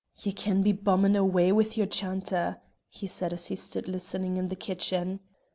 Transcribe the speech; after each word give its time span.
"Ye 0.19 0.31
can 0.31 0.63
be 0.63 0.71
bummin' 0.71 1.15
awa' 1.15 1.53
wi' 1.53 1.67
your 1.75 1.85
chanter," 1.85 2.57
he 2.89 3.05
said 3.05 3.33
as 3.33 3.45
he 3.49 3.55
stood 3.55 3.87
listening 3.87 4.35
in 4.35 4.47
the 4.49 4.55
kitchen. 4.55 5.19